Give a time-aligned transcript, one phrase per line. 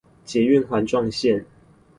[0.25, 1.45] 捷運環狀線